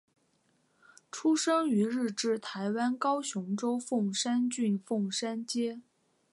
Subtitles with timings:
[1.11, 5.79] 出生于日治台湾高雄州凤山郡凤山街。